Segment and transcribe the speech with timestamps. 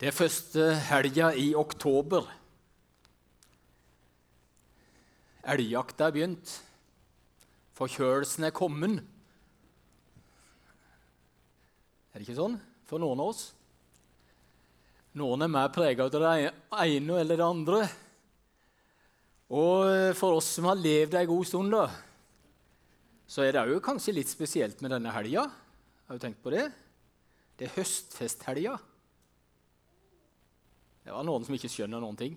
[0.00, 2.24] Det er første helga i oktober.
[5.44, 6.54] Elgjakta er begynt.
[7.76, 9.02] Forkjølelsen er kommet.
[12.08, 12.56] Er det ikke sånn
[12.88, 13.44] for noen av oss?
[15.20, 17.84] Noen er mer prega av det ene eller det andre.
[19.52, 21.90] Og for oss som har levd ei god stund, da,
[23.28, 25.50] så er det jo kanskje litt spesielt med denne helga.
[26.08, 26.70] Har du tenkt på det?
[27.60, 28.80] Det er høstfesthelga.
[31.04, 32.34] Det var noen som ikke skjønner noen ting.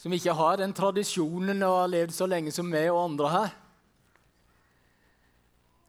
[0.00, 3.54] Som ikke har den tradisjonen og har levd så lenge som meg og andre her.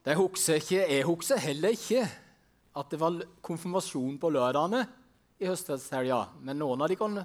[0.06, 2.06] De husker ikke, Jeg husker heller ikke
[2.76, 4.86] at det var konfirmasjon på lørdagene
[5.40, 6.26] i høsthelga.
[6.42, 7.18] Men noen av de kan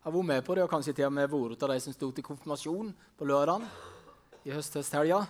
[0.00, 2.10] ha vært med på det, og kanskje til og med vært av de som sto
[2.14, 3.66] til konfirmasjon på lørdagen
[4.46, 5.24] i høstfesthelga.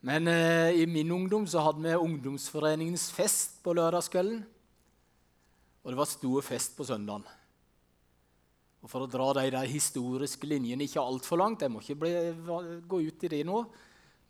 [0.00, 4.40] Men eh, i min ungdom så hadde vi ungdomsforeningens fest på lørdagskvelden.
[5.84, 7.24] Og det var stor fest på søndagen.
[8.80, 12.12] Og For å dra de der historiske linjene ikke altfor langt Jeg må ikke bli,
[12.88, 13.64] gå ut i det nå.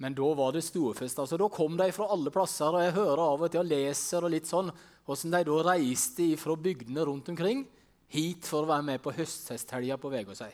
[0.00, 1.18] Men da var det storfest.
[1.20, 4.24] Altså, da kom de fra alle plasser, og jeg hører av og til og leser
[4.24, 4.70] og litt sånn,
[5.04, 7.66] hvordan de da reiste fra bygdene rundt omkring
[8.10, 10.50] hit for å være med på høsthesthelga på Vegårshei.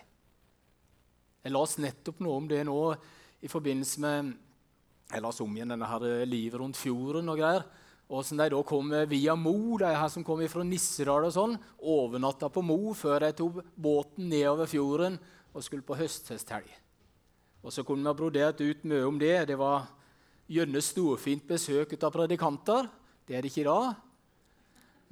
[1.46, 2.80] Jeg las nettopp noe om det nå
[3.46, 4.34] i forbindelse med
[5.06, 7.62] Jeg las om igjen denne her livet rundt fjorden og greier.
[8.06, 12.48] Som de da kom via Mo, de her som kom fra Nissedal og sånn, overnatta
[12.54, 15.18] på Mo før de tok båten nedover fjorden
[15.50, 16.68] og skulle på høsthesthelg.
[17.66, 19.48] Og så kunne vi ha brodert ut mye om det.
[19.50, 19.88] Det var
[20.46, 22.86] gjerne storfint besøk av predikanter.
[23.26, 23.96] Det er det ikke i dag.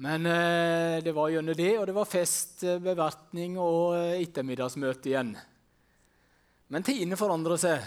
[0.05, 5.11] Men eh, det var gjerne det, og det var fest, eh, bevertning og eh, ettermiddagsmøte
[5.11, 5.35] igjen.
[6.75, 7.85] Men tidene forandrer seg.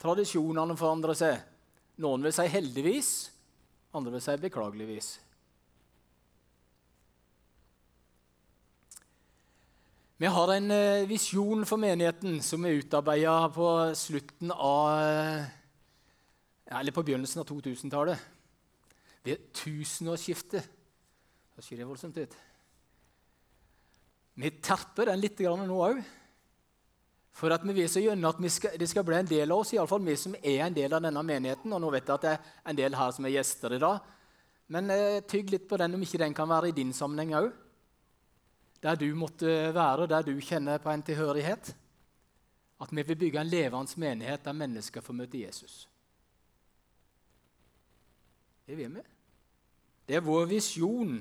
[0.00, 1.40] Tradisjonene forandrer seg.
[2.04, 3.12] Noen vil si heldigvis.
[3.96, 5.14] Andre si beklageligvis.
[10.18, 13.68] Vi har en eh, visjon for menigheten som er utarbeida på
[14.98, 15.46] eh,
[16.92, 18.24] på begynnelsen av 2000-tallet.
[19.24, 20.66] Ved tusenårsskiftet.
[21.54, 22.34] Da ser det voldsomt ut.
[24.38, 26.02] Vi terper den litt nå òg.
[27.38, 29.70] For at vi vil så gjerne at skal, det skal bli en del av oss,
[29.76, 31.70] iallfall vi som er en del av denne menigheten.
[31.70, 34.08] Og nå vet jeg at det er en del her som er gjester i dag.
[34.74, 37.52] Men eh, tygg litt på den om ikke den kan være i din sammenheng òg.
[38.82, 41.70] Der du måtte være, der du kjenner på en tilhørighet.
[42.82, 45.86] At vi vil bygge en levende menighet der mennesker får møte Jesus.
[48.66, 49.06] Det vil vi.
[50.08, 51.20] Det er vår visjon.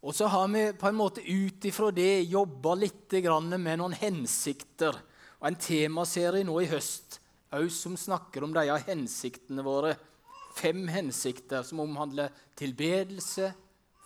[0.00, 4.96] Og så har vi på en måte ut ifra det jobba litt med noen hensikter.
[5.40, 7.20] Og en temaserie nå i høst
[7.74, 9.96] som snakker om de hensiktene våre.
[10.56, 13.52] Fem hensikter som omhandler tilbedelse,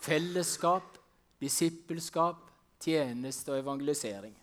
[0.01, 0.97] fellesskap,
[1.41, 2.43] disippelskap,
[2.81, 4.35] tjeneste og evangelisering.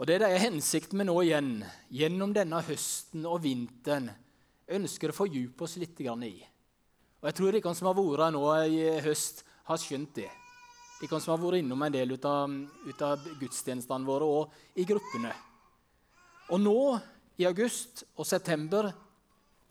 [0.00, 4.08] Og Det er hensiktene vi nå igjen, gjennom denne høsten og vinteren,
[4.70, 6.08] ønsker å fordype oss litt i.
[7.20, 10.30] Og Jeg tror de som har vært her nå i høst, har skjønt det.
[11.00, 12.52] De som har vært innom en del ut av,
[12.84, 15.32] ut av gudstjenestene våre og i gruppene.
[16.52, 16.80] Og nå,
[17.40, 18.90] i august og september,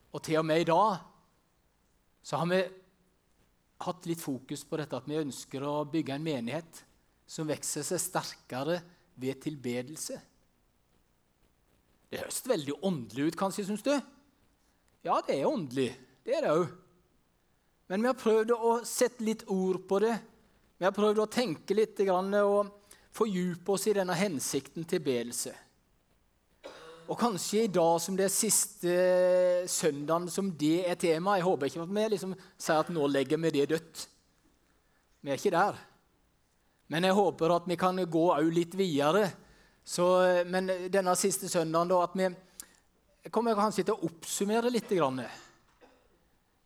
[0.09, 1.03] og til og med i dag,
[2.25, 2.61] så har vi
[3.85, 6.81] hatt litt fokus på dette at vi ønsker å bygge en menighet
[7.29, 8.79] som vokser seg sterkere
[9.19, 10.17] ved tilbedelse.
[12.09, 13.93] Det høres veldig åndelig ut, kanskje, syns du?
[15.05, 15.91] Ja, det er åndelig.
[16.25, 16.71] Det er det òg.
[17.89, 20.13] Men vi har prøvd å sette litt ord på det.
[20.77, 22.69] Vi har prøvd å tenke litt og
[23.17, 25.55] fordype oss i denne hensikten til bedelse.
[27.09, 28.93] Og kanskje i dag som det er siste
[29.65, 31.39] søndagen som det er tema.
[31.39, 34.05] Jeg håper ikke at vi liksom sier at nå legger vi det dødt.
[35.25, 35.81] Vi er ikke der.
[36.93, 39.25] Men jeg håper at vi kan gå litt videre.
[39.81, 40.05] Så,
[40.45, 42.29] men denne siste søndagen da, at vi
[43.33, 44.93] kommer kanskje til å oppsummere litt.
[44.93, 45.25] Grann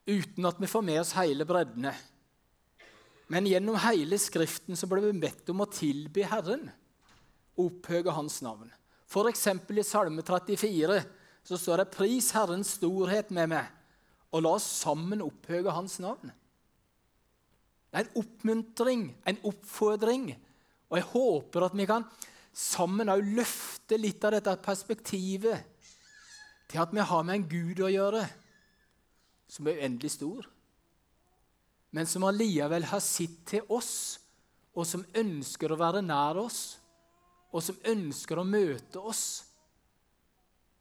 [0.06, 1.94] uten at vi får med oss hele breddene.
[3.32, 6.68] Men gjennom hele Skriften så ble vi bedt om å tilby Herren,
[7.60, 8.72] opphøye Hans navn.
[9.08, 9.48] F.eks.
[9.48, 11.00] i Salme 34
[11.44, 13.72] så står det 'Pris Herrens storhet med meg',
[14.34, 16.32] og la oss sammen opphøye Hans navn.
[17.92, 20.32] Det er en oppmuntring, en oppfordring,
[20.90, 22.06] og jeg håper at vi kan
[22.54, 25.62] sammen òg løfte litt av dette perspektivet
[26.70, 28.24] til at vi har med en Gud å gjøre
[29.48, 30.48] som er uendelig stor,
[31.94, 34.20] men som allikevel har sitt til oss,
[34.74, 36.80] og som ønsker å være nær oss,
[37.54, 39.44] og som ønsker å møte oss,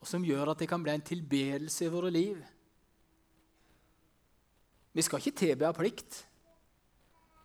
[0.01, 2.41] og som gjør at det kan bli en tilbedelse i våre liv.
[4.93, 6.23] Vi skal ikke tilbe av plikt.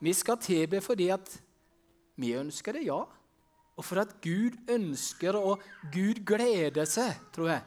[0.04, 1.30] Vi skal tilbe fordi at
[2.18, 3.04] vi ønsker det, ja.
[3.78, 5.62] Og for at Gud ønsker, og
[5.94, 7.64] Gud gleder seg, tror jeg,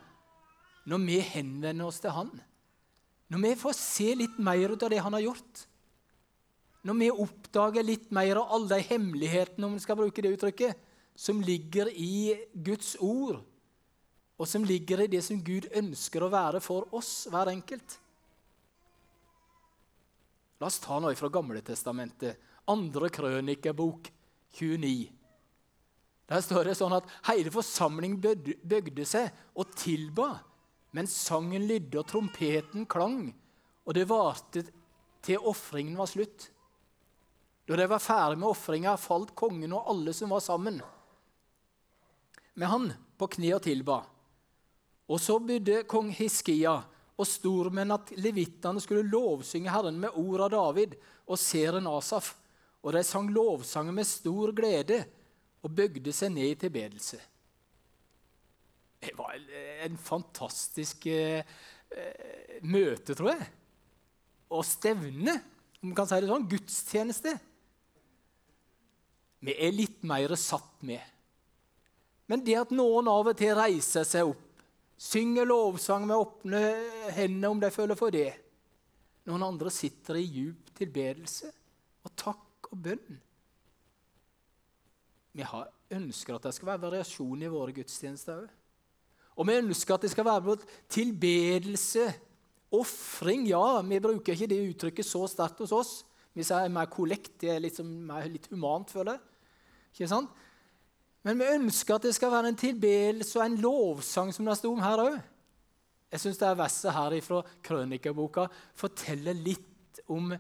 [0.91, 2.33] når vi henvender oss til Han.
[3.31, 5.67] Når vi får se litt mer av det Han har gjort.
[6.83, 10.79] Når vi oppdager litt mer av alle de hemmelighetene om vi skal bruke det uttrykket,
[11.15, 13.43] som ligger i Guds ord,
[14.41, 17.99] og som ligger i det som Gud ønsker å være for oss, hver enkelt.
[20.61, 22.41] La oss ta noe fra Gamle Testamentet.
[22.69, 24.09] Andre krønikebok
[24.57, 25.11] 29.
[26.31, 29.29] Der står det sånn at hele forsamlingen bøgde seg
[29.59, 30.39] og tilba,
[30.97, 33.29] mens sangen lydde og trompeten klang,
[33.87, 34.65] og det varte
[35.25, 36.49] til ofringen var slutt.
[37.69, 40.81] Da de var ferdig med ofringa, falt kongen og alle som var sammen
[42.61, 44.03] med han, på kne og tilba.
[45.11, 46.75] Og så bydde kong Hiskia
[47.21, 50.97] og stormenn at levittene skulle lovsynge Herren med ord av David
[51.27, 52.35] og seren Asaf.
[52.81, 55.03] Og de sang lovsanger med stor glede
[55.61, 57.19] og bygde seg ned i tilbedelse.
[59.01, 59.37] Det var
[59.85, 61.41] en fantastisk eh,
[61.91, 63.47] eh, møte, tror jeg.
[64.53, 65.39] Og stevne,
[65.81, 66.49] om man kan si det sånn.
[66.51, 67.33] Gudstjeneste.
[69.41, 71.01] Vi er litt mer satt med.
[72.29, 74.47] Men det at noen av og til reiser seg opp,
[75.01, 76.61] synger lovsang med åpne
[77.17, 78.35] hender om de føler for det
[79.29, 81.49] Noen andre sitter i djup tilbedelse
[82.05, 83.19] og takk og bønn.
[85.37, 88.60] Vi har ønsker at det skal være variasjon i våre gudstjenester òg.
[89.41, 92.11] Og vi ønsker at det skal være både tilbedelse,
[92.77, 95.93] ofring Ja, vi bruker ikke det uttrykket så sterkt hos oss.
[96.37, 97.33] Vi sier mer kollekt.
[97.41, 99.25] Det er liksom, mer, litt humant, føler jeg.
[99.95, 100.31] Ikke sant?
[101.27, 104.71] Men vi ønsker at det skal være en tilbedelse og en lovsang, som det sto
[104.73, 105.19] om her òg.
[106.11, 108.47] Jeg syns det er verset her fra krønikerboka
[108.79, 110.33] forteller litt om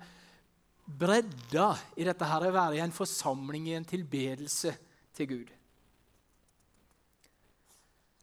[1.00, 1.68] bredda
[2.00, 4.74] i dette her å være i en forsamling, i en tilbedelse
[5.14, 5.52] til Gud.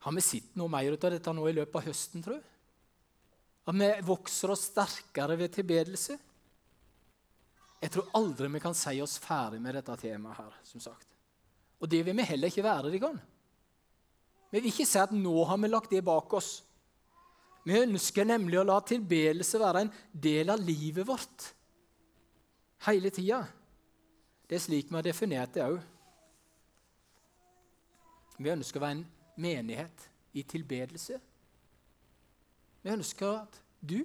[0.08, 2.44] Har vi sett noe mer ut av dette nå i løpet av høsten, tror jeg?
[3.68, 6.16] At vi vokser oss sterkere ved tilbedelse?
[7.82, 11.10] Jeg tror aldri vi kan si oss ferdig med dette temaet her, som sagt.
[11.84, 12.94] Og det vil vi heller ikke være.
[12.96, 13.20] i gang.
[14.48, 16.64] Vi vil ikke si at nå har vi lagt det bak oss.
[17.68, 21.52] Vi ønsker nemlig å la tilbedelse være en del av livet vårt
[22.88, 23.44] hele tida.
[24.48, 25.78] Det er slik vi har definert det òg.
[28.40, 29.06] Vi ønsker å være en
[29.38, 31.20] menighet i tilbedelse.
[32.84, 34.02] Vi ønsker at du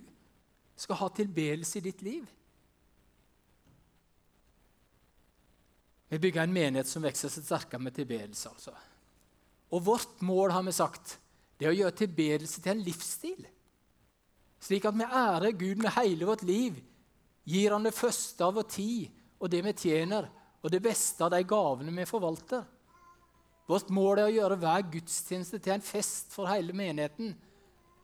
[0.76, 2.28] skal ha tilbedelse i ditt liv.
[6.12, 8.50] Vi bygger en menighet som vokser seg sterkere med tilbedelse.
[8.50, 8.74] altså.
[9.72, 11.18] Og vårt mål, har vi sagt,
[11.56, 13.46] det er å gjøre tilbedelse til en livsstil.
[14.62, 16.76] Slik at vi ærer Gud med hele vårt liv
[17.48, 20.28] gir han det første av vår tid og det vi tjener,
[20.62, 22.62] og det beste av de gavene vi forvalter.
[23.70, 27.34] Vårt mål er å gjøre hver gudstjeneste til en fest for hele menigheten,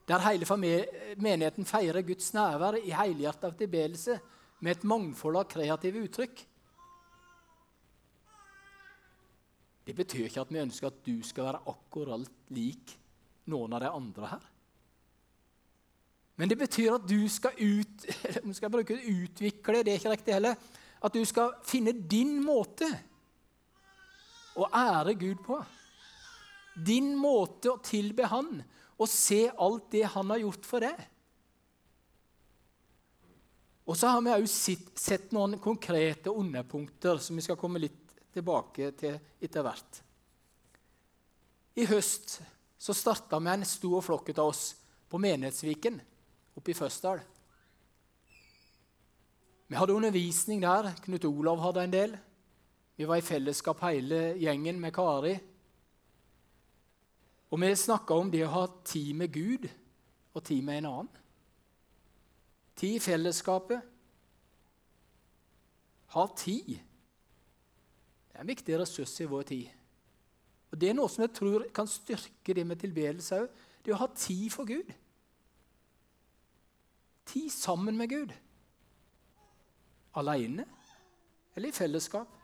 [0.08, 0.46] der hele
[1.20, 4.16] menigheten feirer Guds nærvær i helhjertet tilbedelse
[4.64, 6.44] med et mangfold av kreative uttrykk.
[9.88, 12.94] Det betyr ikke at vi ønsker at du skal være akkurat lik
[13.48, 14.48] noen av de andre her.
[16.38, 18.04] Men det betyr at du skal, ut,
[18.58, 20.58] skal bruke, utvikle det er ikke riktig heller,
[21.02, 22.86] at du skal finne din måte
[24.58, 25.58] å ære Gud på.
[26.74, 28.58] Din måte å tilbe Han
[28.98, 30.98] og se alt det Han har gjort for deg.
[33.88, 38.90] Og så har vi òg sett noen konkrete underpunkter som vi skal komme litt tilbake
[38.98, 40.02] til etter hvert.
[41.78, 42.36] I høst
[42.78, 44.62] så starta vi en stor flokk av oss
[45.08, 45.96] på Menighetsviken
[46.58, 47.22] oppe i Føsdal.
[49.68, 50.92] Vi hadde undervisning der.
[51.04, 52.16] Knut Olav hadde en del.
[52.98, 55.36] Vi var i fellesskap hele gjengen med Kari.
[57.48, 59.68] Og vi snakka om det å ha tid med Gud
[60.34, 61.10] og tid med en annen.
[62.78, 63.86] Tid i fellesskapet.
[66.18, 66.74] Ha tid.
[68.28, 69.66] Det er en viktig ressurs i vår tid.
[70.70, 73.48] Og Det er noe som jeg tror kan styrke det med tilbedelse òg.
[73.84, 74.90] Det å ha tid for Gud
[77.28, 78.32] tid sammen med Gud.
[80.14, 80.64] Alene
[81.56, 82.37] eller i fellesskap.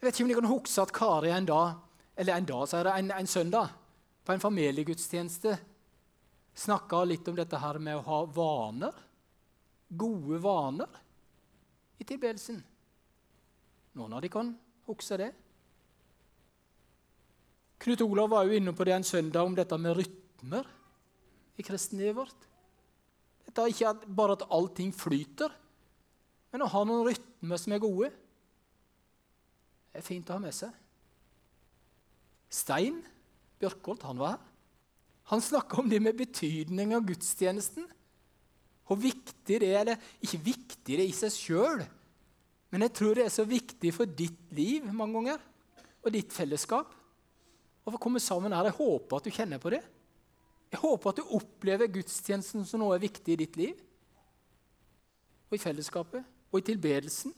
[0.00, 1.74] Jeg vet ikke om de kan huske at Kari en dag,
[2.16, 3.74] eller en dag, så er det en, en søndag
[4.24, 5.58] på en familiegudstjeneste
[6.56, 8.96] snakka litt om dette her med å ha vaner.
[9.90, 10.96] Gode vaner
[12.00, 12.62] i tilbedelsen.
[14.00, 14.54] Noen av de kan
[14.88, 15.30] huske det.
[17.80, 20.64] Knut Olav var jo inne på det en søndag om dette med rytmer
[21.60, 22.48] i kristenlivet vårt.
[23.44, 25.52] Dette er ikke bare at allting flyter,
[26.50, 28.08] Men å ha noen rytmer som er gode,
[29.94, 30.70] er fint å ha med seg.
[32.50, 33.00] Stein
[33.60, 34.46] Bjørkholt han var her.
[35.30, 37.84] Han snakka om det med betydning av gudstjenesten.
[38.88, 39.82] Hvor viktig det er.
[39.84, 41.84] Eller ikke viktig det er i seg sjøl,
[42.70, 45.40] men jeg tror det er så viktig for ditt liv mange ganger,
[46.00, 46.92] og ditt fellesskap.
[47.82, 48.68] Og for å komme sammen her.
[48.70, 49.80] Jeg håper at du kjenner på det.
[50.70, 53.78] Jeg håper at du opplever gudstjenesten som noe viktig i ditt liv.
[55.50, 56.26] Og i fellesskapet.
[56.50, 57.34] Og i tilbedelsen.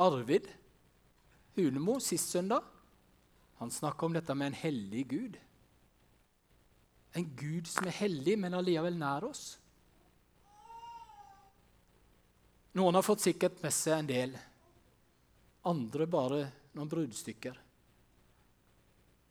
[0.00, 0.48] Arvid
[1.56, 2.64] Hunemo sist søndag
[3.60, 5.34] han snakka om dette med en hellig Gud.
[7.12, 9.58] En Gud som er hellig, men allikevel nær oss.
[12.78, 14.32] Noen har fått sikkert med seg en del,
[15.68, 16.38] andre bare
[16.72, 17.58] noen bruddstykker.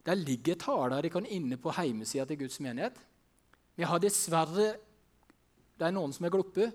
[0.05, 2.99] Der ligger taler de kan inne på hjemmesida til Guds menighet.
[3.79, 4.75] Vi har dessverre
[5.79, 6.65] Det er noen som er gluppe.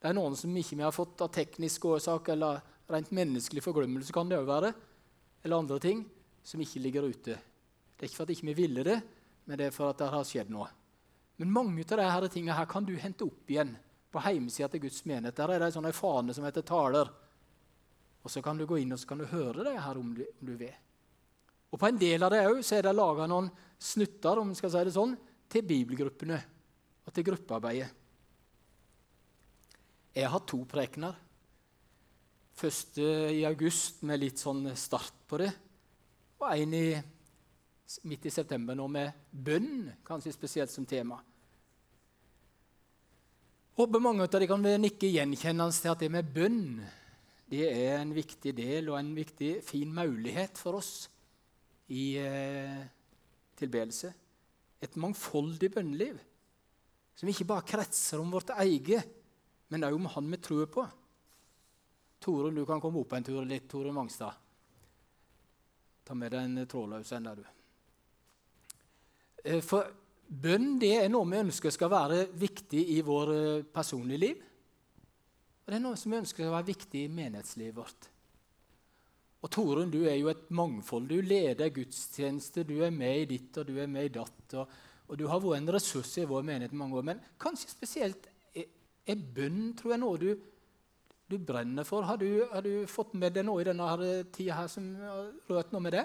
[0.00, 4.12] Det er noen som ikke vi har fått av teknisk årsak eller rent menneskelig forglemmelse,
[4.12, 4.70] kan det jo være,
[5.44, 6.04] eller andre ting,
[6.42, 7.36] som ikke ligger ute.
[7.94, 8.96] Det er ikke for at ikke vi ikke ville det,
[9.44, 10.70] men det er for at det har skjedd noe.
[11.36, 13.74] Men mange av disse tingene her kan du hente opp igjen
[14.14, 15.36] på hjemmesida til Guds menighet.
[15.36, 17.10] Der er det en sånn fane som heter 'taler'.
[18.24, 20.24] Og Så kan du gå inn og så kan du høre det her om du,
[20.40, 20.72] om du vil.
[21.70, 24.84] Og På en del av det også, er det laga noen snutter om skal si
[24.84, 25.16] det sånn,
[25.48, 26.38] til bibelgruppene
[27.06, 27.90] og til gruppearbeidet.
[30.14, 31.14] Jeg har to prekener.
[32.54, 35.50] Første i august med litt sånn start på det.
[36.38, 36.88] Og en i,
[38.06, 41.18] midt i september nå med bønn, kanskje spesielt som tema.
[43.74, 46.60] Håper mange av dere kan nikke gjenkjennende til at det med bønn
[47.50, 50.92] det er en viktig del og en viktig, fin mulighet for oss
[51.92, 52.80] i eh,
[53.58, 54.10] tilbedelse.
[54.82, 56.20] Et mangfoldig bønneliv
[57.14, 59.06] som ikke bare kretser om vårt eget,
[59.70, 60.86] men òg om Han vi tror på.
[62.24, 64.40] Torunn, du kan komme opp en tur litt, Torunn Mangstad.
[66.04, 67.44] Ta med deg en trådløs en der, du.
[69.44, 69.92] Eh, for
[70.24, 74.40] Bønn det er noe vi ønsker skal være viktig i vår eh, personlige liv.
[75.64, 78.08] Og det er noe som vi ønsker skal være viktig i menighetslivet vårt.
[79.44, 81.10] Og Torunn, du er jo et mangfold.
[81.12, 84.56] Du leder gudstjeneste, du er med i ditt og du er med i datt.
[84.56, 84.74] Og,
[85.08, 87.06] og du har vært en ressurs i vår menighet mange år.
[87.12, 88.70] Men kanskje spesielt er,
[89.04, 90.30] er bønn tror jeg, noe du,
[91.26, 92.02] du brenner for.
[92.02, 93.88] Har du, har du, fått med deg noe i denne
[94.34, 96.04] tida her som har rørt noe med det?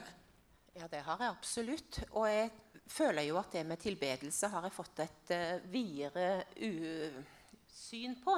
[0.80, 2.02] Ja, det har jeg absolutt.
[2.16, 2.52] Og jeg
[2.90, 6.30] føler jo at det med tilbedelse har jeg fått et uh, videre
[7.74, 8.38] syn på.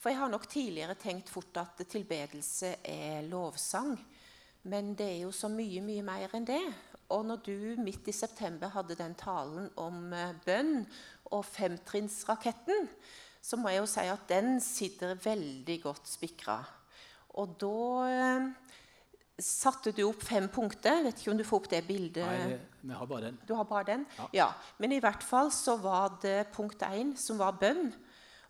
[0.00, 3.94] For jeg har nok tidligere tenkt fort at tilbedelse er lovsang.
[4.70, 6.62] Men det er jo så mye, mye mer enn det.
[7.14, 10.82] Og når du midt i september hadde den talen om uh, bønn
[11.30, 12.88] og femtrinnsraketten,
[13.40, 16.58] så må jeg jo si at den sitter veldig godt spikra.
[17.40, 17.76] Og da
[18.10, 18.70] uh,
[19.40, 21.02] satte du opp fem punkter.
[21.06, 22.26] Vet ikke om du får opp det bildet?
[22.26, 23.40] Nei, vi har bare den.
[23.48, 24.06] Du har bare den?
[24.18, 24.28] Ja.
[24.42, 24.48] ja.
[24.78, 27.90] Men i hvert fall så var det punkt én, som var bønn.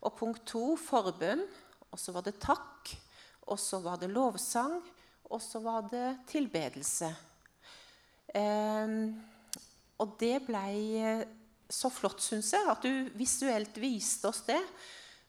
[0.01, 1.45] Og punkt to forbønn.
[1.91, 2.93] Og så var det takk.
[3.47, 4.79] Og så var det lovsang.
[5.31, 7.11] Og så var det tilbedelse.
[8.35, 8.97] Eh,
[10.01, 10.65] og det ble
[11.73, 14.59] så flott, syns jeg, at du visuelt viste oss det.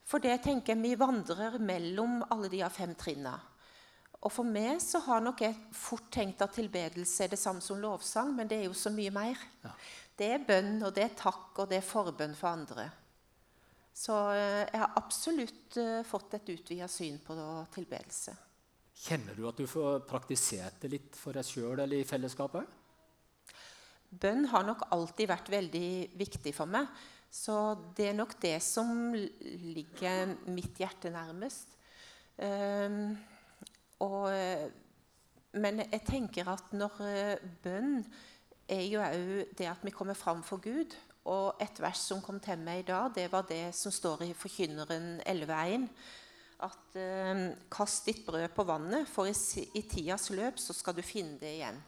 [0.09, 3.37] For det tenker jeg vi vandrer mellom alle de fem trinna.
[4.23, 7.81] Og For meg så har nok jeg fort tenkt at tilbedelse er det samme som
[7.83, 9.39] lovsang, men det er jo så mye mer.
[9.65, 9.73] Ja.
[10.19, 12.87] Det er bønn, og det er takk, og det er forbønn for andre.
[13.93, 17.35] Så eh, jeg har absolutt uh, fått et utvida syn på
[17.75, 18.37] tilbedelse.
[19.03, 22.79] Kjenner du at du får praktisert det litt for deg sjøl eller i fellesskapet?
[24.13, 25.89] Bønn har nok alltid vært veldig
[26.21, 26.89] viktig for meg.
[27.33, 27.55] Så
[27.97, 31.79] det er nok det som ligger mitt hjerte nærmest.
[32.37, 33.15] Um,
[34.05, 34.29] og,
[35.57, 38.03] men jeg tenker at når eh, bønn
[38.73, 40.97] er jo òg det at vi kommer fram for Gud.
[41.31, 44.33] Og et vers som kom til meg i dag, det var det som står i
[44.35, 45.87] Forkynneren 11.1.
[46.63, 49.35] At um, 'kast ditt brød på vannet, for i,
[49.75, 51.81] i tidas løp så skal du finne det igjen'.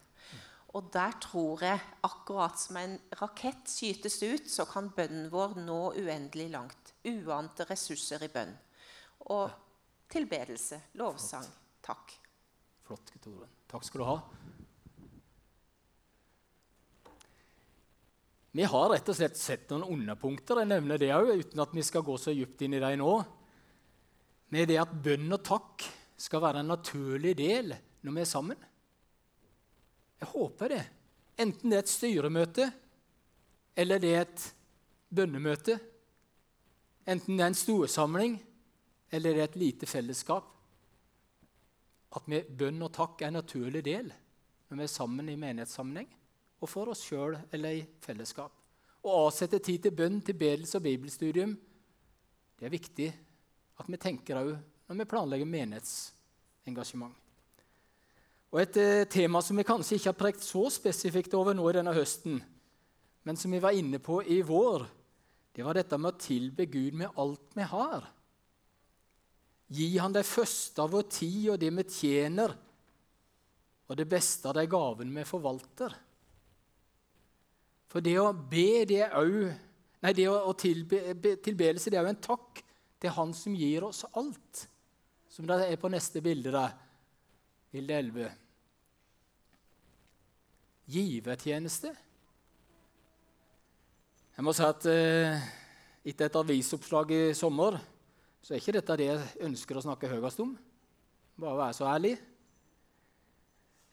[0.75, 5.81] Og der tror jeg, akkurat som en rakett skytes ut, så kan bønnen vår nå
[6.01, 6.95] uendelig langt.
[7.07, 8.51] Uante ressurser i bønn.
[9.31, 9.55] Og
[10.11, 11.47] tilbedelse, lovsang.
[11.85, 12.17] Takk.
[12.85, 13.55] Flott, Ketoren.
[13.71, 14.19] Takk skal du ha.
[18.55, 20.61] Vi har rett og slett sett noen underpunkter.
[20.63, 23.15] Jeg nevner det òg, uten at vi skal gå så dypt inn i dem nå.
[24.55, 25.87] Med det at bønn og takk
[26.19, 28.71] skal være en naturlig del når vi er sammen.
[30.21, 30.85] Jeg håper det.
[31.41, 32.69] Enten det er et styremøte,
[33.77, 34.45] eller det er et
[35.15, 35.79] bønnemøte.
[37.11, 38.37] Enten det er en storsamling,
[39.11, 40.47] eller det er et lite fellesskap?
[42.15, 44.13] At vi, bønn og takk er en naturlig del
[44.71, 46.07] når vi er sammen i menighetssammenheng,
[46.63, 48.55] og for oss sjøl eller i fellesskap.
[49.05, 51.53] Å avsette tid til bønn, tilbedelse og bibelstudium
[52.59, 53.09] det er viktig
[53.77, 54.55] at vi tenker òg
[54.89, 57.13] når vi planlegger menighetsengasjement.
[58.55, 61.75] Og Et eh, tema som vi kanskje ikke har prekt så spesifikt over nå i
[61.75, 62.37] denne høsten,
[63.27, 64.85] men som vi var inne på i vår,
[65.59, 68.07] det var dette med å tilbe Gud med alt vi har.
[69.75, 72.55] Gi Han det første av vår tid og det vi tjener,
[73.91, 75.99] og det beste av de gavene vi forvalter.
[77.91, 79.39] For det å be, det er òg
[80.05, 80.99] Nei, det å, tilbe,
[81.41, 82.59] tilbedelse det er jo en takk
[83.01, 84.67] til Han som gir oss alt.
[85.33, 86.75] Som det er på neste bilde der.
[87.73, 88.44] Bilde 11.
[90.91, 91.95] Givertjeneste.
[94.35, 95.45] Jeg må si at eh,
[96.05, 97.79] etter et avisoppslag i sommer
[98.45, 100.51] så er ikke dette det jeg ønsker å snakke høyest om.
[101.41, 102.13] Bare være så ærlig.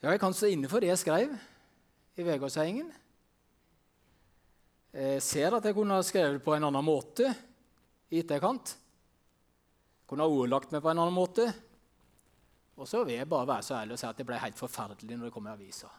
[0.01, 1.37] Ja, jeg kan stå inne for det jeg skrev
[2.17, 2.89] i Vegårsheiingen.
[4.91, 7.29] Jeg ser at jeg kunne ha skrevet på en annen måte
[8.11, 8.73] i etterkant.
[10.09, 11.47] Kunne ha ordlagt meg på en annen måte.
[12.75, 15.15] Og så vil jeg bare være så ærlig og si at det ble helt forferdelig
[15.15, 15.91] når det kom i avisa.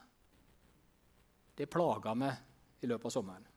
[1.56, 3.48] Det plaga meg i løpet av sommeren.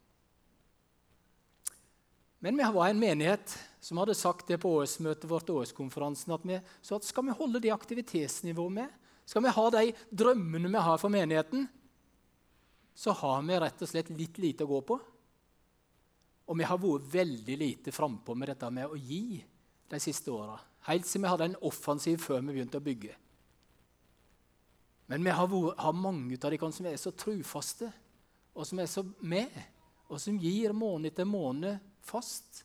[2.45, 6.59] Men vi var en menighet som hadde sagt det på årsmøtet vårt, årskonferansen, at vi,
[6.81, 8.91] så at skal vi holde det aktivitetsnivået med,
[9.25, 9.83] skal vi ha de
[10.13, 11.65] drømmene vi har for menigheten,
[12.95, 14.99] så har vi rett og slett litt lite å gå på.
[16.45, 19.41] Og vi har vært veldig lite frampå med dette med å gi
[19.89, 20.59] de siste åra.
[20.85, 23.15] Helt siden vi hadde en offensiv før vi begynte å bygge.
[25.05, 25.47] Men vi har,
[25.77, 27.91] har mange av de som er så trufaste,
[28.55, 29.51] og som er så med,
[30.09, 32.63] og som gir måned etter måned fast.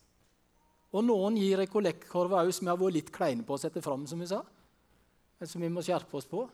[0.91, 3.83] Og noen gir ei kollektkorv òg som vi har vært litt kleine på å sette
[3.85, 4.41] fram, som vi sa.
[5.39, 6.45] Men som vi må skjerpe oss på.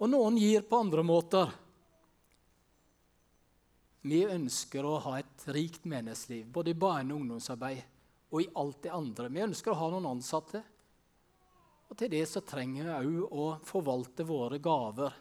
[0.00, 1.52] Og noen gir på andre måter.
[4.00, 7.82] Vi ønsker å ha et rikt menighetsliv, både i barne- og ungdomsarbeid
[8.30, 9.28] og i alt det andre.
[9.28, 10.62] Vi ønsker å ha noen ansatte.
[11.90, 15.16] Og til det så trenger vi òg å forvalte våre gaver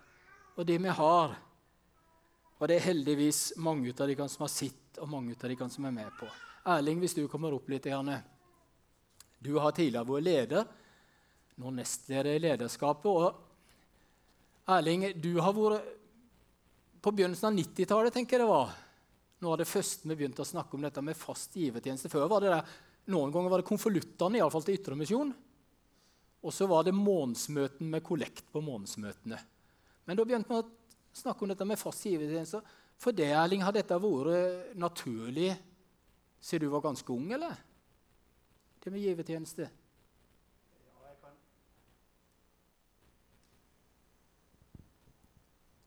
[0.59, 1.37] og det vi har.
[2.59, 5.85] Og det er heldigvis mange av de som har sett, og mange av de som
[5.87, 6.27] er med på.
[6.67, 7.87] Erling, hvis du kommer opp litt.
[7.87, 8.19] Gjerne.
[9.39, 10.65] Du har tidligere vært leder,
[11.55, 13.07] nå nestleder i lederskapet.
[13.07, 15.95] Og Erling, du har vært
[16.99, 18.73] på begynnelsen av 90-tallet, tenker jeg det var.
[19.39, 22.11] Noe av det første vi begynte å snakke om dette med fast givertjeneste.
[22.11, 22.73] Før var det der,
[23.09, 25.31] Noen ganger var det konvoluttene, iallfall til Ytremisjon.
[26.43, 29.39] Og så var det månedsmøten med kollekt på månedsmøtene.
[30.05, 30.67] Men da begynte vi å
[31.15, 32.62] snakke om dette med fast givertjeneste.
[32.99, 35.53] For deg, Erling, har dette vært naturlig
[36.39, 37.55] siden du var ganske ung, eller?
[38.79, 39.69] Det med givertjeneste?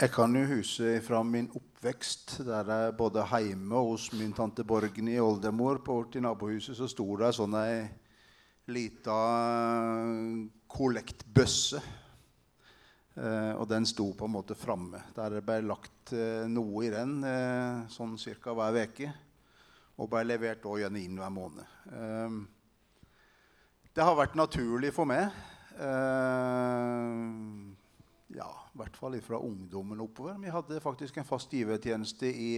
[0.02, 5.14] Jeg kan jo huske fra min oppvekst, der jeg både hjemme hos min tante Borgny
[5.22, 7.84] oldemor på vårt i nabohuset, så sto det sånn ei
[8.66, 9.14] lita
[10.74, 11.78] kollektbøsse.
[13.12, 15.02] Eh, og den sto på en måte framme.
[15.16, 18.54] Der det ble lagt eh, noe i den eh, sånn ca.
[18.56, 19.12] hver uke.
[20.00, 21.66] Og ble levert også gjennom inn hver måned.
[23.92, 25.28] Det har vært naturlig for meg.
[28.32, 30.40] Ja, i hvert fall fra ungdommen oppover.
[30.40, 32.50] Vi hadde faktisk en fast givertjeneste i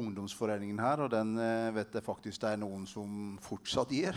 [0.00, 1.36] ungdomsforeningen her, og den
[1.76, 4.16] vet jeg faktisk det er noen som fortsatt gir.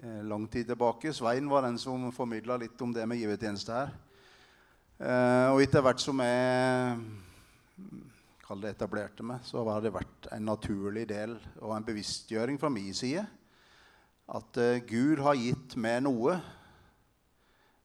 [0.00, 1.12] Eh, lang tid tilbake.
[1.12, 3.92] Svein var den som formidla litt om det med givertjeneste her.
[5.02, 6.96] Eh, og etter hvert som jeg
[8.46, 12.70] kall det etablerte meg, så har det vært en naturlig del og en bevisstgjøring fra
[12.72, 13.26] min side
[14.32, 16.38] at eh, Gud har gitt meg noe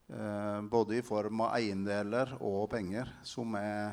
[0.08, 3.90] Eh, både i form av eiendeler og penger som jeg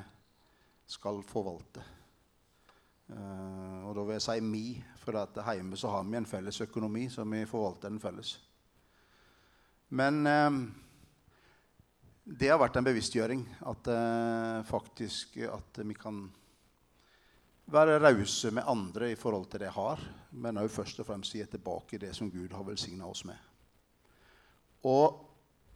[0.87, 1.83] skal forvalte.
[3.11, 4.69] Eh, og da vil jeg si mi,
[5.05, 8.39] for at hjemme så har vi en felles økonomi, så vi forvalter den felles.
[9.95, 10.61] Men eh,
[12.25, 13.89] det har vært en bevisstgjøring at
[14.65, 16.23] faktisk at vi kan
[17.73, 20.01] være rause med andre i forhold til det jeg har,
[20.33, 23.37] men òg først og fremst gi tilbake det som Gud har velsigna oss med.
[24.85, 25.21] Og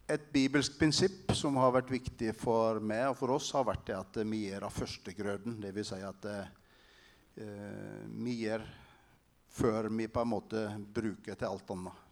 [0.09, 3.97] et bibelsk prinsipp som har vært viktig for meg og for oss, har vært det
[3.97, 5.59] at vi gir av førstegrøden.
[5.61, 5.91] Dvs.
[5.91, 8.65] Si at eh, vi gir
[9.59, 12.05] før vi på en måte bruker til alt annet.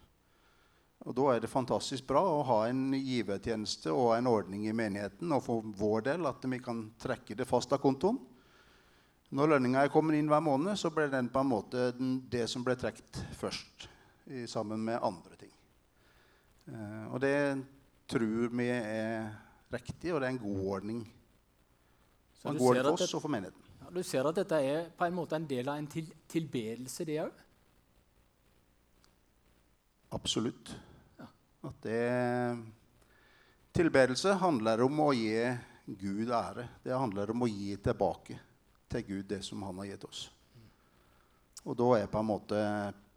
[1.08, 5.32] Og Da er det fantastisk bra å ha en givertjeneste og en ordning i menigheten.
[5.32, 8.18] Og for vår del at vi kan trekke det fast av kontoen.
[9.38, 11.90] Når lønninga er kommet inn hver måned, så ble den på en måte
[12.32, 13.88] det som ble trukket først.
[14.48, 15.52] sammen med andre ting.
[16.68, 17.64] Eh, og det
[18.12, 19.30] tror vi er
[19.72, 21.00] riktig, og det er en god ordning.
[22.42, 23.64] Så en god ordning for oss og for menigheten.
[23.94, 27.22] Du ser at dette er på en måte en del av en til, tilbedelse, det
[27.24, 27.44] òg?
[30.18, 30.74] Absolutt.
[31.20, 31.28] Ja.
[31.68, 32.02] At det
[33.78, 35.36] Tilbedelse handler om å gi
[36.02, 36.64] Gud ære.
[36.82, 38.40] Det handler om å gi tilbake
[38.90, 40.22] til Gud det som han har gitt oss.
[41.62, 42.62] Og da er på en måte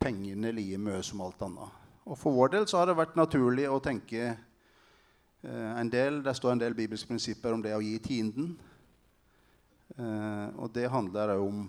[0.02, 1.78] pengene like mye som alt annet.
[2.04, 6.36] Og for vår del så har det vært naturlig å tenke eh, en del, Det
[6.36, 8.52] står en del bibelske prinsipper om det å gi tienden.
[10.00, 11.62] Eh, og det handler òg om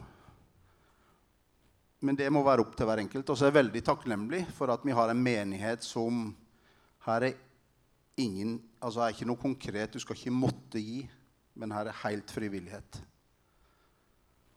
[2.01, 3.29] men det må være opp til hver enkelt.
[3.29, 6.31] Og så er jeg veldig takknemlig for at vi har en menighet som
[7.05, 7.35] Her er
[8.17, 9.93] ingen Altså er ikke noe konkret.
[9.93, 11.03] Du skal ikke måtte gi,
[11.53, 12.97] men her er helt frivillighet.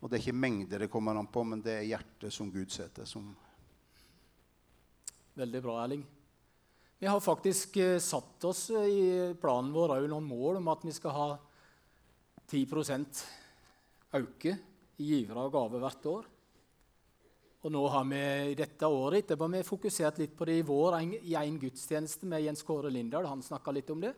[0.01, 2.73] Og det er ikke mengder det kommer an på, men det er hjertet som Gud
[2.73, 3.05] setter.
[3.05, 3.35] Som
[5.37, 6.07] Veldig bra, Erling.
[6.99, 10.85] Vi har faktisk eh, satt oss eh, i planen vår òg noen mål om at
[10.87, 11.27] vi skal ha
[12.49, 12.65] 10
[14.14, 14.55] øke
[15.00, 16.31] i givere og gaver hvert år.
[17.64, 18.20] Og nå har vi
[18.53, 22.44] i dette året etterpå vi fokusert litt på det i vår i en gudstjeneste med
[22.44, 23.27] Jens Kåre Lindahl.
[23.31, 24.12] Han snakka litt om det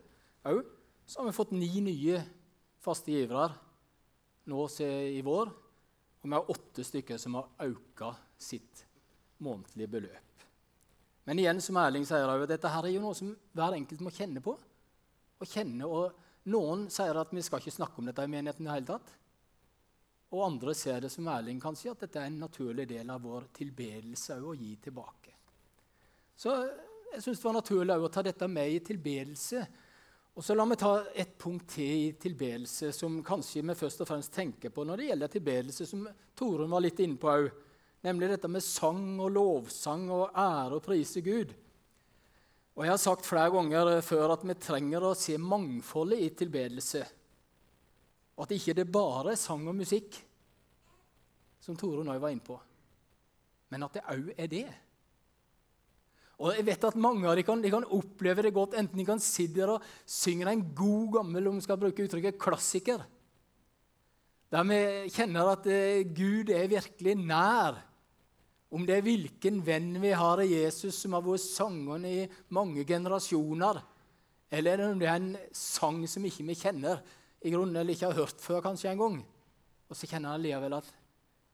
[0.47, 0.59] òg.
[1.07, 2.19] Så har vi fått ni nye
[2.83, 3.47] faste givere
[4.51, 5.53] nå i vår.
[6.19, 8.03] Og vi har åtte stykker som har økt
[8.37, 8.83] sitt
[9.39, 10.23] månedlige beløp.
[11.27, 14.11] Men igjen, som Erling sier, også, dette her er jo noe som hver enkelt må
[14.15, 14.53] kjenne på.
[15.37, 16.15] Og kjenne, og
[16.47, 19.09] Noen sier at vi skal ikke snakke om dette i menigheten i det hele tatt.
[20.35, 23.23] Og andre ser det som Erling kan si, at dette er en naturlig del av
[23.23, 25.35] vår tilbedelse å gi tilbake.
[26.37, 26.53] Så
[27.13, 29.61] jeg syns det var naturlig å ta dette med i tilbedelse.
[30.37, 34.09] Og så La meg ta et punkt til i tilbedelse som kanskje vi først og
[34.11, 36.03] fremst tenker på når det gjelder tilbedelse, som
[36.37, 37.47] Torunn var litt inne på òg,
[38.05, 41.55] nemlig dette med sang og lovsang og ære og prise Gud.
[42.77, 47.01] Og Jeg har sagt flere ganger før at vi trenger å se mangfoldet i tilbedelse.
[48.37, 50.19] Og at ikke det bare er sang og musikk,
[51.59, 52.57] som Torunn òg var inne på,
[53.73, 54.67] men at det òg er det.
[56.37, 59.07] Og jeg vet at Mange av de kan, de kan oppleve det godt, enten de
[59.07, 63.01] kan sitte der og synge en god, gammel om skal bruke uttrykket, klassiker.
[64.53, 64.79] Der vi
[65.11, 67.81] kjenner at eh, Gud er virkelig nær.
[68.71, 72.83] Om det er hvilken venn vi har i Jesus som har vært sangeren i mange
[72.87, 73.79] generasjoner,
[74.51, 77.01] eller om det er en sang som ikke vi kjenner
[77.47, 79.17] i grunnen, eller ikke har hørt før kanskje en gang.
[79.87, 80.91] Og så kjenner han likevel at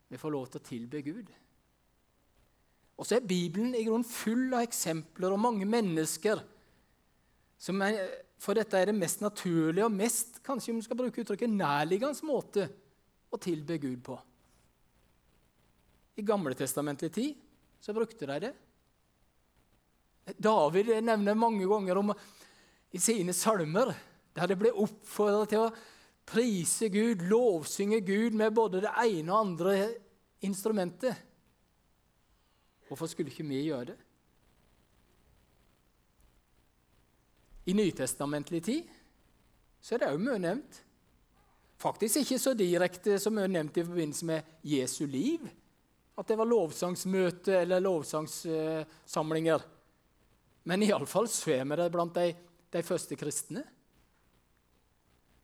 [0.09, 1.31] vi får lov til å tilbe Gud.
[2.97, 6.41] Og så er Bibelen i grunnen full av eksempler og mange mennesker
[7.63, 8.01] som er,
[8.43, 12.65] For dette er det mest naturlige og mest kanskje om skal bruke uttrykket, nærliggende måte
[13.31, 14.17] å tilbe Gud på.
[16.19, 17.37] I gamletestamentlig tid
[17.79, 18.51] så brukte de det.
[20.35, 22.11] David nevner mange ganger om
[22.93, 23.93] i sine salmer
[24.33, 25.73] der det ble oppfordret til å
[26.25, 29.75] prise Gud, lovsynge Gud med både det ene og andre
[30.45, 31.15] instrumentet.
[32.87, 33.99] Hvorfor skulle ikke vi gjøre det?
[37.65, 38.89] I nytestamentlig tid
[39.83, 40.79] så er det òg mye nevnt.
[41.79, 45.43] Faktisk ikke så direkte som mye nevnt i forbindelse med Jesu liv.
[46.15, 49.63] At det var lovsangsmøte eller lovsangssamlinger.
[50.69, 52.29] Men iallfall så er vi det blant de,
[52.71, 53.63] de første kristne.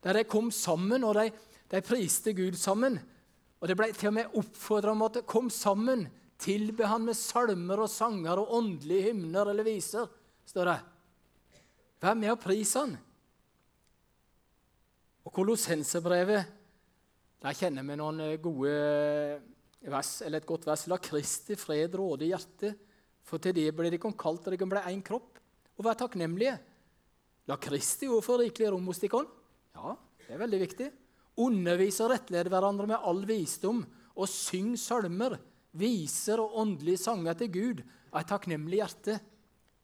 [0.04, 1.30] Der de kom sammen, og de,
[1.72, 3.00] de priste Gud sammen.
[3.60, 6.08] Og Det ble til og med oppfordra om at kom sammen,
[6.40, 10.08] tilbe han med salmer og sanger og åndelige hymner eller viser,
[10.48, 10.80] står det.
[12.00, 12.96] Vær med og pris han.
[15.28, 16.56] Og Kolossenserbrevet,
[17.44, 18.72] der kjenner vi noen gode
[19.84, 20.88] vers, eller et godt vers.
[20.88, 22.80] La Kristi fred råde i hjertet,
[23.28, 25.38] for til det blir de kalt, og de ble én kropp.
[25.78, 26.56] Og vær takknemlige.
[27.52, 29.26] La Kristi ord få rikelig rom hos dere.
[29.80, 30.90] Ja, det er veldig viktig.
[31.40, 33.86] Undervis og rettled hverandre med all visdom,
[34.20, 35.38] og syng salmer,
[35.80, 39.16] viser og åndelige sanger til Gud av et takknemlig hjerte.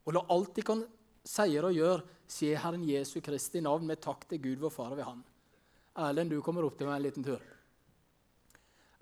[0.06, 0.82] Og la alt de kan
[1.26, 5.06] sier og gjør, skje Herren Jesu Kristi navn med takk til Gud vår Far ved
[5.08, 5.22] Han.
[6.06, 7.42] Erlend, du kommer opp til meg en liten tur.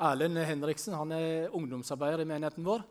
[0.04, 2.84] Erlend Henriksen han er ungdomsarbeider i menigheten vår.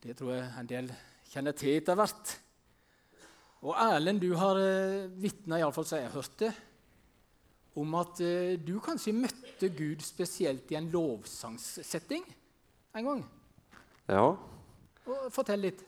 [0.00, 0.90] Det tror jeg en del
[1.30, 2.34] kjenner til etter hvert.
[3.60, 6.50] Og Erlend, du har eh, vitna, iallfall så jeg har hørt det,
[7.80, 12.24] om at eh, du kanskje møtte Gud spesielt i en lovsangssetting
[12.96, 13.20] en gang.
[14.08, 14.24] Ja.
[15.04, 15.84] Og fortell litt.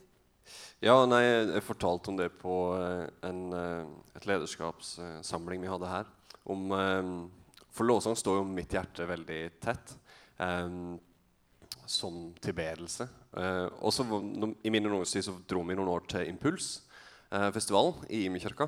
[0.83, 6.13] ja, nei, jeg fortalte om det på eh, en, eh, et lederskapssamling vi hadde her.
[6.43, 6.73] Om,
[7.71, 9.93] for lovsang står jo mitt hjerte veldig tett.
[10.35, 10.97] Um,
[11.85, 13.07] som tilbedelse.
[13.37, 14.03] Uh, og så
[14.63, 16.27] I min ungdomstid så dro vi noen år til
[17.33, 18.67] Impulsfestivalen i Imekirka.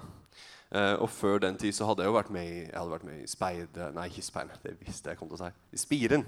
[0.71, 3.06] Eh, og før den tid så hadde jeg jo vært med i, jeg hadde vært
[3.06, 5.51] med i Speide Nei, ikke Speide, det visste jeg kom til å si.
[5.78, 6.25] I Spiren.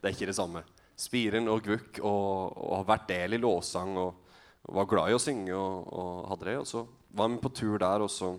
[0.00, 0.64] Det er ikke det samme.
[0.98, 4.34] Spiren og Gvuk og, og har vært del i låssang og,
[4.66, 6.56] og var glad i å synge og, og hadde det.
[6.60, 6.84] Og så
[7.16, 8.32] var vi på tur der også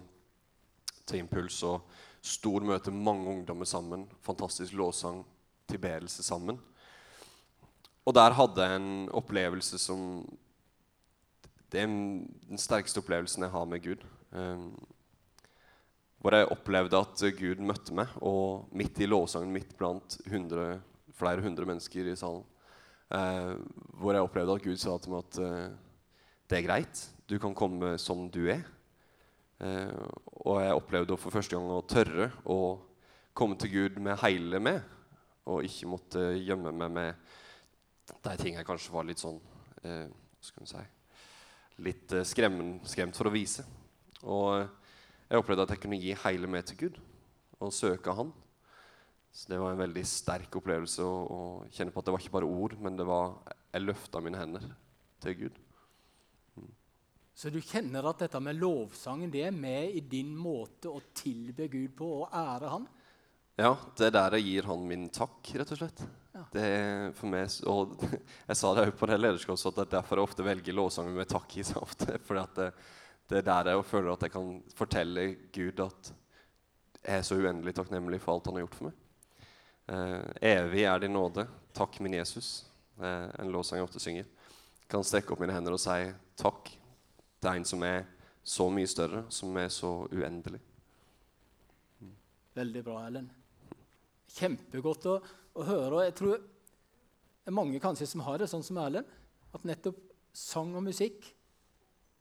[1.08, 1.88] til Impuls og
[2.22, 4.06] stor møte, mange ungdommer sammen.
[4.26, 5.24] Fantastisk låssang,
[5.72, 6.60] tilbedelse sammen.
[8.06, 10.26] Og der hadde jeg en opplevelse som
[11.72, 14.04] Det er den sterkeste opplevelsen jeg har med Gud.
[14.32, 14.74] Um,
[16.22, 20.82] hvor jeg opplevde at Gud møtte meg, og midt i lovsangen, midt blant hundre,
[21.18, 22.44] flere hundre mennesker i salen,
[23.16, 23.56] uh,
[23.98, 26.06] hvor jeg opplevde at Gud sa til meg at uh,
[26.52, 28.64] det er greit, du kan komme som du er.
[29.62, 30.10] Uh,
[30.44, 32.60] og jeg opplevde for første gang å tørre å
[33.34, 34.84] komme til Gud med hele meg,
[35.48, 37.38] og ikke måtte gjemme meg med
[38.12, 39.40] de tingene jeg kanskje var litt sånn
[39.88, 40.10] eh,
[40.44, 40.82] skal man si,
[41.86, 43.66] litt eh, skremt for å vise.
[44.22, 44.70] Og eh,
[45.32, 47.02] jeg opplevde at jeg kunne gi hele meg til Gud
[47.62, 48.32] og søke Han.
[49.32, 51.42] Så det var en veldig sterk opplevelse å,
[51.72, 53.38] kjenne på at det var ikke bare ord, men det var,
[53.72, 54.66] jeg løfta mine hender
[55.24, 55.60] til Gud.
[57.32, 61.70] Så du kjenner at dette med lovsangen det er med i din måte å tilbe
[61.72, 62.90] Gud på og ære Han?
[63.62, 66.00] Ja, det er der jeg gir han min takk, rett og slett.
[66.32, 66.42] Ja.
[66.54, 67.92] Det er for meg, og
[68.50, 71.14] Jeg sa det òg på det lederskapet, at det er derfor jeg ofte velger lovsanger
[71.14, 72.16] med takk i seg ofte.
[72.26, 72.72] For det,
[73.30, 76.12] det er der jeg føler at jeg kan fortelle Gud at
[77.02, 78.98] jeg er så uendelig takknemlig for alt han har gjort for meg.
[79.90, 81.48] Eh, evig er din nåde.
[81.74, 82.52] Takk, min Jesus.
[83.02, 84.28] Eh, en lovsang jeg ofte synger.
[84.30, 86.70] Jeg kan strekke opp mine hender og si takk
[87.42, 88.06] til en som er
[88.46, 90.62] så mye større, som er så uendelig.
[92.54, 93.32] Veldig bra, Ellen.
[94.38, 95.18] Kjempegodt å,
[95.58, 95.92] å høre.
[95.98, 99.10] og Jeg tror det er mange kanskje som har det sånn som Erlend.
[99.52, 100.00] At nettopp
[100.32, 101.26] sang og musikk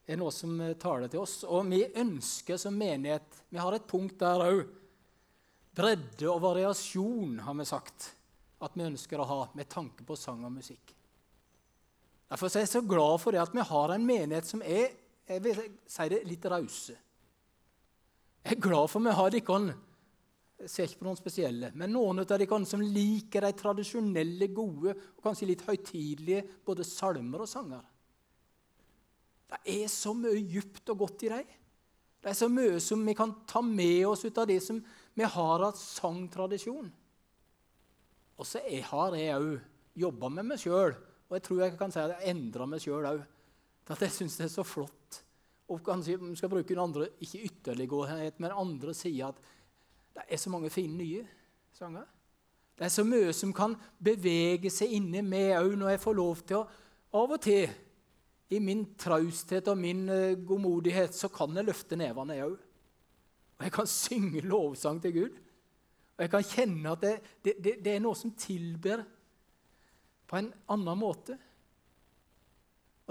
[0.09, 1.41] er noe som eh, taler til oss.
[1.47, 4.63] Og vi ønsker som menighet Vi har et punkt der òg.
[5.71, 8.09] Bredde og variasjon, har vi sagt
[8.61, 10.91] at vi ønsker å ha med tanke på sang og musikk.
[12.31, 14.91] Derfor er jeg så glad for det at vi har en menighet som er
[15.31, 16.97] jeg vil si det, litt rause.
[18.41, 19.75] Jeg er glad for at vi har dere
[20.69, 25.23] ser ikke på noen spesielle, men noen av dere som liker de tradisjonelle, gode og
[25.23, 27.81] kanskje litt høytidelige både salmer og sanger.
[29.51, 31.57] Det er så mye djupt og godt i dem.
[32.21, 34.77] Det er så mye som vi kan ta med oss ut av det som
[35.17, 36.91] vi har av sangtradisjon.
[38.37, 39.49] Og så har jeg òg
[40.01, 40.93] jobba med meg sjøl,
[41.27, 43.25] og jeg tror jeg kan si at jeg endra meg sjøl òg.
[43.91, 45.19] At jeg syns det er så flott.
[45.71, 49.41] Og kanskje vi skal bruke den andre, ikke ytterliggåenhet, men andre sida at
[50.15, 51.23] det er så mange fine nye
[51.75, 52.07] sanger.
[52.77, 56.45] Det er så mye som kan bevege seg inni meg òg når jeg får lov
[56.45, 56.69] til å
[57.11, 57.65] Av og til,
[58.55, 62.53] i min trausthet og min uh, godmodighet, så kan jeg løfte nevene, jeg òg.
[63.59, 65.41] Og jeg kan synge lovsang til Gud.
[66.15, 67.11] Og jeg kan kjenne at det,
[67.43, 69.03] det, det, det er noe som tilber
[70.23, 71.35] på en annen måte.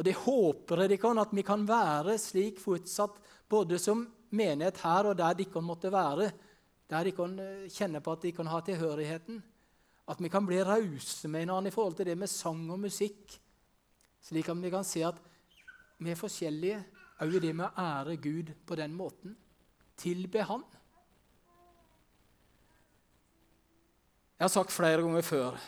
[0.00, 3.20] Og det håper jeg dere, at vi kan være slik fortsatt,
[3.52, 6.30] både som menighet her og der dere måtte være,
[6.90, 9.42] der de kan eh, kjenne på at de kan ha tilhørigheten.
[10.10, 13.36] At vi kan bli rause med hverandre i forhold til det med sang og musikk.
[14.20, 15.20] Slik at vi kan se at
[16.00, 16.80] vi er forskjellige
[17.20, 19.36] òg i det med å ære Gud på den måten.
[20.00, 20.64] Tilbe Han.
[24.40, 25.58] Jeg har sagt flere ganger før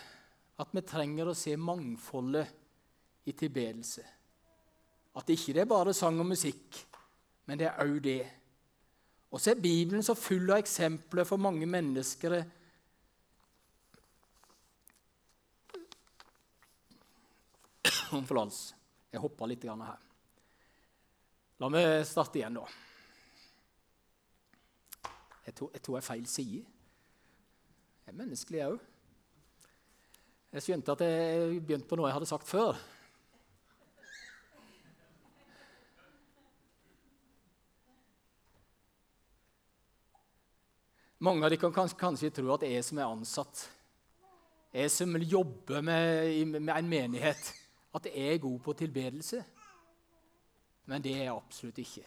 [0.62, 4.04] at vi trenger å se mangfoldet i tilbedelse.
[5.12, 6.78] At ikke det er bare sang og musikk,
[7.46, 8.22] men det er òg det.
[9.32, 12.32] Og så er Bibelen så full av eksempler for mange mennesker
[18.12, 18.26] om.
[19.12, 19.98] Jeg hoppa litt her.
[21.62, 22.64] La meg starte igjen, da.
[25.46, 26.62] Jeg, tror jeg er feil side.
[28.02, 28.80] Jeg er menneskelig, jeg òg.
[30.52, 32.72] Jeg skjønte at jeg begynte på noe jeg hadde sagt før.
[41.22, 43.60] Mange av dere kan kanskje, tro at jeg som er ansatt,
[44.72, 47.52] jeg som jobber med, med en menighet,
[47.94, 49.42] at jeg er god på tilbedelse.
[50.90, 52.02] Men det er jeg absolutt ikke.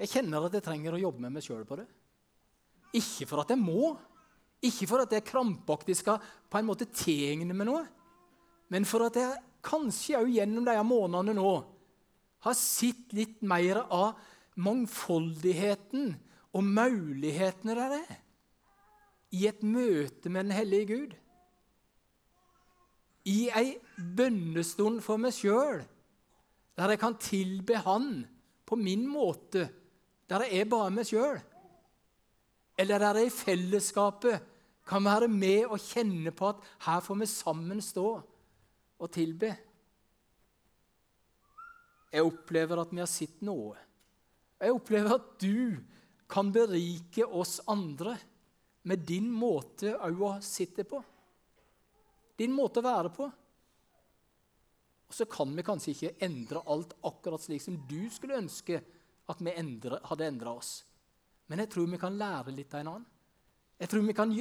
[0.00, 1.84] Jeg kjenner at jeg trenger å jobbe med meg sjøl på det.
[2.96, 3.92] Ikke for at jeg må,
[4.64, 7.84] ikke for at jeg krampaktig skal på en måte tegne med noe,
[8.72, 11.54] men for at jeg kanskje òg gjennom disse månedene nå
[12.46, 14.16] har sett litt mer av
[14.56, 16.14] mangfoldigheten
[16.52, 18.16] og mulighetene der er
[19.32, 21.18] i et møte med den hellige Gud.
[23.24, 23.76] i ei
[24.16, 25.84] bønnestund for meg sjøl,
[26.74, 28.24] der jeg kan tilbe Han
[28.66, 29.68] på min måte,
[30.26, 31.38] der jeg er bare meg sjøl,
[32.78, 34.48] eller der jeg i fellesskapet
[34.88, 38.08] kan være med og kjenne på at her får vi sammen stå
[38.98, 39.52] og tilbe.
[42.12, 43.76] Jeg opplever at vi har sett noe.
[44.60, 45.78] Jeg opplever at du
[46.32, 48.16] kan berike oss andre
[48.88, 51.02] med din måte å sitte på.
[52.40, 53.26] Din måte å være på.
[55.12, 58.80] Og så kan vi kanskje ikke endre alt akkurat slik som du skulle ønske
[59.28, 60.70] at vi endre, hadde endra oss.
[61.52, 63.08] Men jeg tror vi kan lære litt av en annen.
[63.76, 64.32] Jeg tror vi kan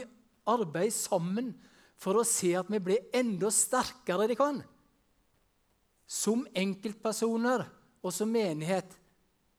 [0.47, 1.51] arbeide sammen
[1.99, 4.61] for å se at vi blir enda sterkere de kan.
[6.07, 7.65] Som enkeltpersoner
[8.01, 8.95] og som menighet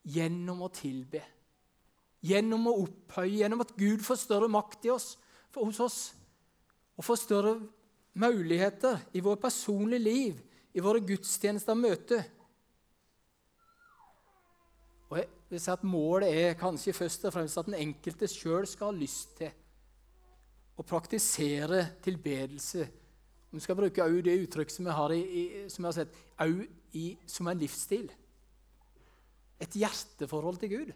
[0.02, 1.20] gjennom å tilbe.
[2.22, 5.16] Gjennom å opphøye, gjennom at Gud får større makt i oss,
[5.56, 6.00] hos oss.
[6.96, 7.56] Og får større
[8.14, 10.38] muligheter i vårt personlige liv,
[10.72, 12.22] i våre gudstjenester og møter.
[15.10, 18.64] Og jeg vil si at Målet er kanskje først og fremst at den enkelte sjøl
[18.68, 19.50] skal ha lyst til
[20.78, 22.86] å praktisere tilbedelse.
[23.52, 26.14] Vi skal bruke det uttrykket som vi har, i, som har sett,
[26.96, 28.08] i, som en livsstil.
[29.60, 30.94] Et hjerteforhold til Gud.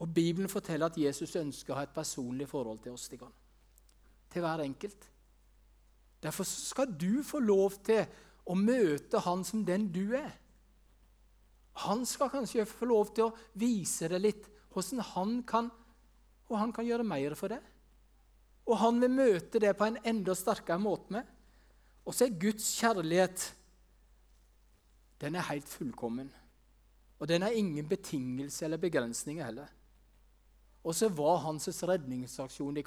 [0.00, 3.08] Og Bibelen forteller at Jesus ønsker å ha et personlig forhold til oss.
[3.10, 5.08] Til hver enkelt.
[6.22, 8.04] Derfor skal du få lov til
[8.48, 10.32] å møte han som den du er.
[11.84, 15.70] Han skal kanskje få lov til å vise deg litt hvordan han kan
[16.50, 17.60] og han kan gjøre mer for det.
[18.66, 21.26] Og han vil møte det på en enda sterkere måte med.
[22.02, 23.44] Og så er Guds kjærlighet
[25.20, 26.30] den er helt fullkommen.
[27.20, 29.68] Og den har ingen betingelser eller begrensninger heller.
[30.84, 32.78] Og så var hans redningsaksjon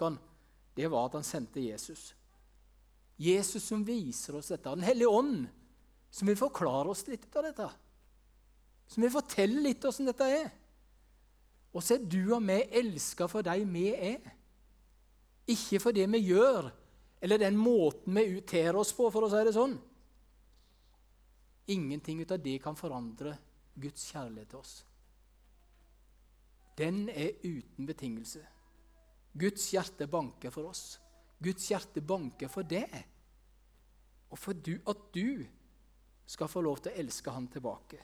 [0.74, 2.14] det var at han sendte Jesus.
[3.22, 4.70] Jesus som viser oss dette.
[4.70, 5.46] Den hellige ånd
[6.14, 7.70] som vil forklare oss litt av dette.
[8.90, 10.50] Som vil fortelle litt hvordan dette er.
[11.74, 14.34] Og så er du og vi elska for de vi er.
[15.50, 16.70] Ikke for det vi gjør,
[17.24, 19.74] eller den måten vi uter oss på, for å si det sånn.
[21.74, 23.36] Ingenting ut av det kan forandre
[23.80, 24.74] Guds kjærlighet til oss.
[26.78, 28.42] Den er uten betingelse.
[29.34, 31.00] Guds hjerte banker for oss.
[31.44, 32.88] Guds hjerte banker for det.
[34.34, 35.44] Og for du, at du
[36.26, 38.00] skal få lov til å elske han tilbake.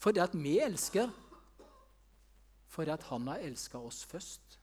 [0.00, 1.08] For det at vi elsker,
[2.68, 4.58] fordi at han har elska oss først.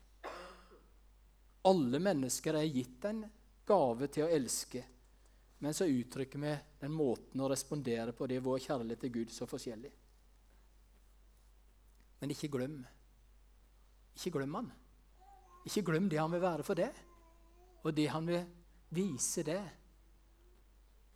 [1.66, 3.24] Alle mennesker er gitt en
[3.68, 4.84] gave til å elske,
[5.62, 9.48] men så uttrykker vi den måten å respondere på det vår kjærlighet til Gud så
[9.50, 9.92] forskjellig.
[12.22, 12.82] Men ikke glem.
[14.16, 14.72] Ikke glem han.
[15.66, 16.90] Ikke glem det han vil være for det,
[17.84, 18.46] og det han vil
[18.92, 19.62] vise det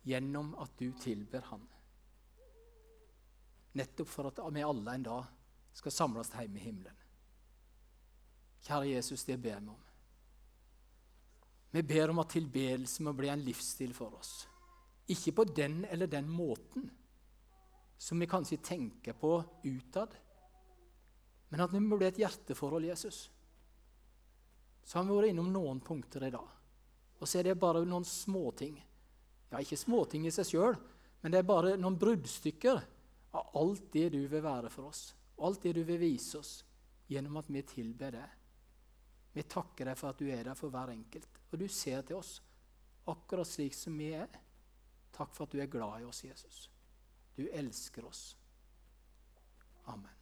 [0.06, 1.64] gjennom at du tilber han.
[3.76, 5.24] Nettopp for at vi alle en dag
[5.76, 7.02] skal samles hjemme i himmelen.
[8.66, 9.82] Kjære Jesus, det ber vi om.
[11.70, 14.46] Vi ber om at tilbedelse må bli en livsstil for oss.
[15.12, 16.88] Ikke på den eller den måten
[17.98, 20.14] som vi kanskje tenker på utad,
[21.48, 23.26] men at det må bli et hjerteforhold, Jesus.
[24.86, 26.48] Så har vi vært innom noen punkter i dag.
[27.18, 28.76] Og så er det bare noen småting.
[29.50, 30.76] Ja, ikke småting i seg sjøl,
[31.22, 32.80] men det er bare noen bruddstykker
[33.36, 35.08] av alt det du vil være for oss.
[35.36, 36.58] Og alt det du vil vise oss
[37.10, 38.34] gjennom at vi tilber deg.
[39.36, 42.18] Vi takker deg for at du er der for hver enkelt, og du ser til
[42.18, 42.38] oss
[43.06, 44.30] akkurat slik som vi er.
[45.14, 46.66] Takk for at du er glad i oss, Jesus.
[47.36, 48.30] Du elsker oss.
[49.92, 50.15] Amen.